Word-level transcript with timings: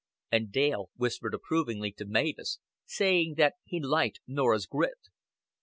And 0.31 0.51
Dale 0.51 0.89
whispered 0.95 1.35
approvingly 1.35 1.91
to 1.91 2.05
Mavis, 2.07 2.57
saying 2.85 3.35
that 3.35 3.53
he 3.65 3.79
liked 3.79 4.19
Norah's 4.25 4.65
grit. 4.65 4.97